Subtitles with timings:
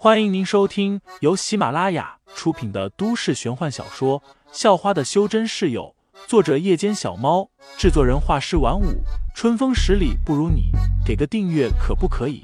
[0.00, 4.20] 欢迎您收听由喜马拉雅出品的都市玄幻小说
[4.52, 5.92] 《校花的修真室友》，
[6.28, 9.02] 作者：夜间小猫，制作人：画师晚舞，
[9.34, 10.70] 春风十里不如你，
[11.04, 12.42] 给个订阅可不可以？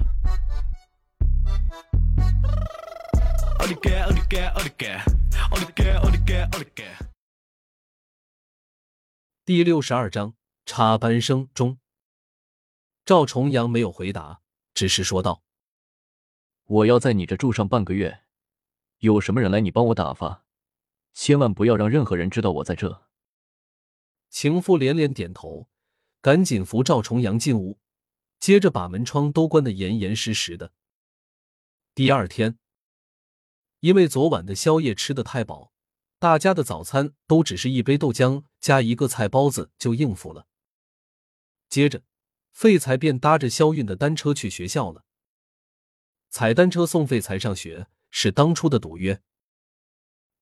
[9.45, 10.33] 第六十二章
[10.65, 11.77] 插班生中，
[13.05, 14.41] 赵重阳没有回答，
[14.73, 15.44] 只是说道。
[16.67, 18.23] 我要在你这住上半个月，
[18.97, 20.43] 有什么人来，你帮我打发，
[21.13, 23.03] 千万不要让任何人知道我在这。
[24.31, 25.69] 情妇连连点头，
[26.21, 27.77] 赶紧扶赵重阳进屋，
[28.39, 30.73] 接着把门窗都关得严严实实的。
[31.93, 32.57] 第二天，
[33.81, 35.71] 因为昨晚的宵夜吃得太饱，
[36.17, 40.47] 大家的早餐都只是一杯豆浆加一个菜包子就应付了。
[41.69, 42.01] 接着，
[42.51, 45.05] 废材便搭着肖韵的单车去学校了。
[46.35, 49.21] 踩单车送废材上学是当初的赌约。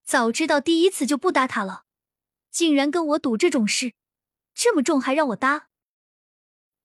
[0.03, 1.85] 早知道第一次就不搭他了，
[2.49, 3.93] 竟然跟我赌这种事，
[4.55, 5.69] 这么重还让我搭。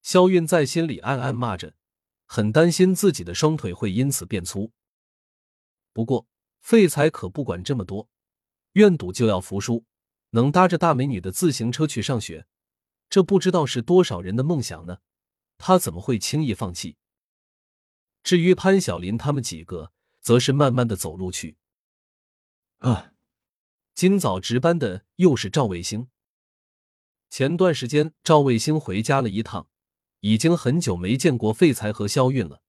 [0.03, 1.73] 肖韵在心里暗暗骂着，
[2.27, 4.73] 很担心自己的双腿会因此变粗。
[5.95, 6.27] 不过
[6.61, 8.11] 废材可不管这么多，
[8.73, 9.87] 愿赌就要服输，
[10.33, 12.47] 能搭着大美女的自行车去上学，
[13.09, 14.99] 这不知道是多少人的梦想呢？
[15.57, 16.98] 他怎么会轻易放弃？
[18.29, 19.91] 至于潘晓林他们几个，
[20.21, 21.57] 则是慢慢的走路去。
[22.81, 23.15] 啊，
[23.95, 26.11] 今早值班的又是赵卫星。
[27.31, 29.71] 前段时间赵卫星回家了一趟，
[30.21, 32.63] 已经很久没见过废材和肖韵了。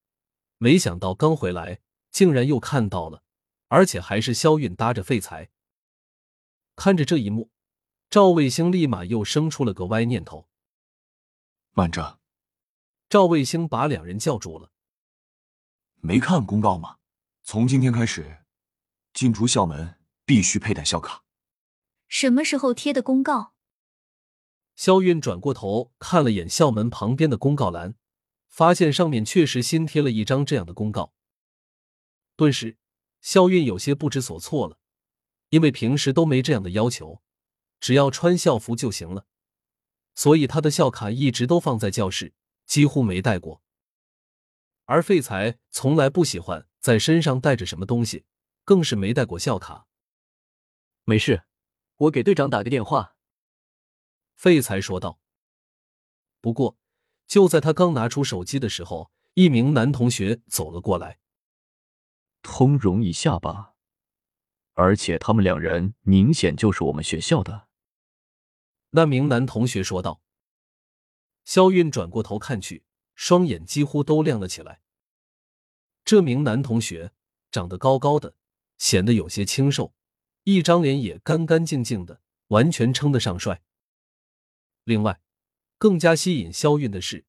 [0.59, 3.21] 没想到刚回来，竟然又看到了，
[3.67, 5.49] 而且还是肖韵搭着废材。
[6.77, 7.51] 看着这一幕，
[8.09, 10.47] 赵卫星立马又生出了个歪念头。
[11.71, 12.21] 慢着！
[13.09, 14.71] 赵卫星把两人叫住了。
[16.01, 16.97] 没看公告吗？
[17.43, 18.45] 从今天开始，
[19.13, 21.23] 进出校门必须佩戴校卡。
[22.07, 23.53] 什么时候贴的公告？
[24.75, 27.95] 肖韵转过头看了眼校门旁边的公告栏，
[28.47, 31.13] 发现上面确实新贴了一张这样的公告。
[32.37, 32.77] 顿时，
[33.19, 34.79] 肖韵有些不知所措了，
[35.49, 37.21] 因为平时都没这样的要求，
[37.81, 39.25] 只要穿校服就行了，
[40.15, 42.33] 所以他的校卡一直都放在教室，
[42.65, 43.61] 几乎没带过。
[44.89, 48.25] 而废材从来不喜欢在身上带着什么东西，
[48.65, 49.85] 更是没带过校卡。
[51.03, 51.43] 没事，
[51.97, 53.15] 我给队长打个电话。
[54.35, 55.19] 废材说道。
[56.41, 56.75] 不过，
[57.27, 61.19] 就在他刚拿出手机的时候，一名男同学走了过来。
[62.41, 63.75] 通融一下吧，
[64.73, 67.67] 而且他们两人明显就是我们学校的。
[68.89, 70.23] 那名男同学说道。
[71.43, 72.83] 肖韵转过头看去。
[73.19, 74.79] 双眼几乎都亮了起来。
[76.05, 77.11] 这名男同学
[77.51, 78.33] 长得高高的，
[78.77, 79.93] 显得有些清瘦，
[80.45, 83.61] 一张脸也干干净净的，完全称得上帅。
[84.85, 85.19] 另外，
[85.77, 87.25] 更加吸引肖韵的是，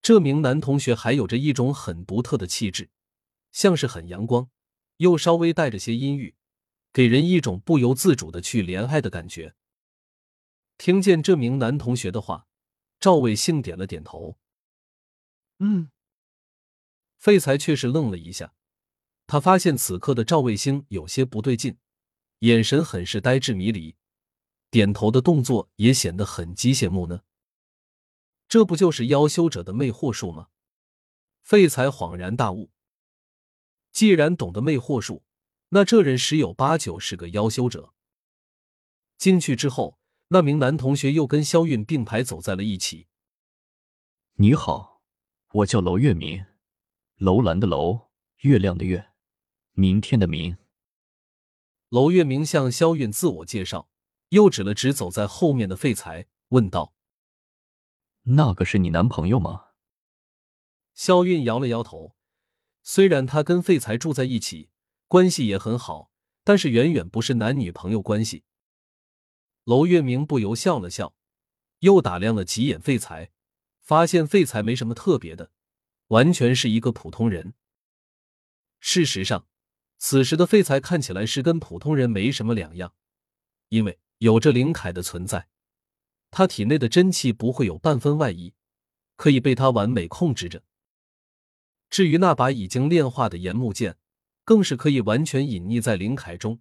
[0.00, 2.90] 这名男同学还有着一种很独特的气质，
[3.50, 4.48] 像是很阳光，
[4.98, 6.36] 又稍微带着些阴郁，
[6.92, 9.56] 给人一种不由自主的去怜爱的感觉。
[10.78, 12.46] 听见这名男同学的话，
[13.00, 14.38] 赵伟兴点了点头。
[15.64, 15.92] 嗯，
[17.18, 18.52] 废材却是愣了一下，
[19.28, 21.78] 他发现此刻的赵卫星有些不对劲，
[22.40, 23.94] 眼神很是呆滞迷离，
[24.72, 27.22] 点头的动作也显得很机械木讷。
[28.48, 30.48] 这不就是妖修者的魅惑术吗？
[31.42, 32.72] 废材恍然大悟，
[33.92, 35.22] 既然懂得魅惑术，
[35.68, 37.94] 那这人十有八九是个妖修者。
[39.16, 43.06] 进去之后，那名男同学又跟肖韵并排走在了一起。
[44.34, 44.91] 你好。
[45.54, 46.46] 我叫楼月明，
[47.16, 48.08] 楼兰的楼，
[48.38, 49.10] 月亮的月，
[49.72, 50.56] 明天的明。
[51.90, 53.90] 楼月明向萧韵自我介绍，
[54.30, 56.94] 又指了指走在后面的废材，问道
[58.24, 59.66] ：“那个是你男朋友吗？”
[60.94, 62.16] 萧韵摇了摇头，
[62.82, 64.70] 虽然他跟废材住在一起，
[65.06, 66.10] 关系也很好，
[66.44, 68.44] 但是远远不是男女朋友关系。
[69.64, 71.14] 楼月明不由笑了笑，
[71.80, 73.32] 又打量了几眼废材。
[73.82, 75.50] 发现废材没什么特别的，
[76.06, 77.52] 完全是一个普通人。
[78.80, 79.46] 事实上，
[79.98, 82.94] 此时的废材看起来是跟普通人没什么两样，
[83.68, 85.48] 因为有着灵铠的存在，
[86.30, 88.54] 他体内的真气不会有半分外溢，
[89.16, 90.62] 可以被他完美控制着。
[91.90, 93.98] 至于那把已经炼化的岩木剑，
[94.44, 96.60] 更是可以完全隐匿在灵铠中，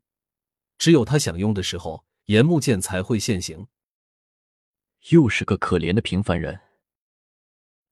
[0.78, 3.68] 只有他想用的时候，岩木剑才会现形。
[5.10, 6.60] 又是个可怜的平凡人。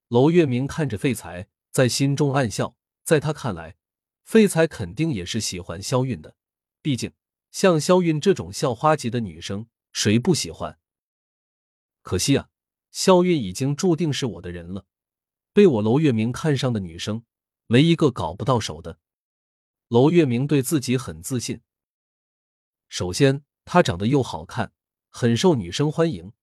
[0.10, 2.76] 娄月明看着废材，在心中暗笑。
[3.04, 3.76] 在他看来，
[4.24, 6.36] 废材肯定也是喜欢肖韵的，
[6.82, 7.14] 毕竟
[7.52, 10.80] 像肖韵这种校花级的女生，谁不喜欢？
[12.02, 12.50] 可惜啊，
[12.90, 14.88] 肖韵已经注定是我的人了。
[15.54, 17.24] 被我楼月明看上的女生，
[17.68, 19.00] 没一个搞不到手的。
[19.90, 21.62] 楼月明对自己很自信。
[22.88, 24.74] 首先，她长得又好看，
[25.10, 26.34] 很受女生欢迎，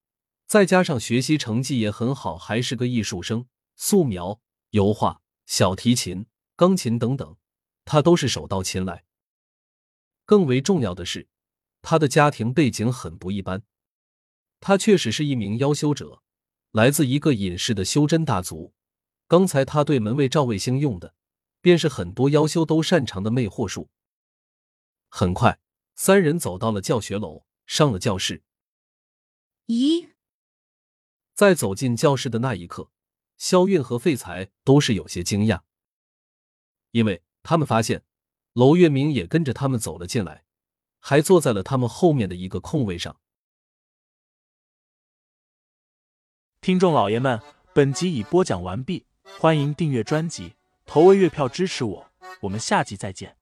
[0.47, 3.47] 再加上学习成绩也很好，还是个艺术生，
[3.77, 4.41] 素描、
[4.71, 6.27] 油画、小提琴、
[6.57, 7.37] 钢琴等等。
[7.85, 9.05] 他都是手到擒来。
[10.25, 11.29] 更为重要的是，
[11.83, 13.63] 他的家庭背景很不一般。
[14.59, 16.21] 他确实是一名妖修者，
[16.73, 18.75] 来自一个隐世的修真大族。
[19.29, 21.15] 刚才他对门卫赵卫星用的，
[21.61, 23.89] 便是很多妖修都擅长的魅惑术。
[25.09, 25.61] 很快，
[25.95, 28.43] 三人走到了教学楼，上了教室。
[29.67, 30.11] 咦，
[31.35, 32.91] 在走进教室的那一刻，
[33.37, 35.61] 肖韵和废材都是有些惊讶，
[36.91, 37.23] 因为。
[37.49, 38.03] 他们发现，
[38.55, 40.43] 娄月明也跟着他们走了进来，
[40.99, 43.21] 还坐在了他们后面的一个空位上。
[46.61, 47.41] 听众老爷们，
[47.73, 49.07] 本集已播讲完毕，
[49.39, 50.55] 欢迎订阅专辑，
[50.85, 52.11] 投喂月票支持我，
[52.41, 53.37] 我们下集再见。